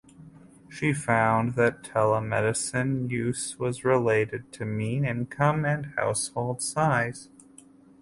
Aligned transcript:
She 0.67 0.93
found 0.93 1.53
that 1.57 1.83
telemedicine 1.83 3.11
use 3.11 3.59
was 3.59 3.85
related 3.85 4.51
to 4.53 4.65
mean 4.65 5.05
income 5.05 5.63
and 5.63 5.93
household 5.95 6.59
size. 6.63 7.29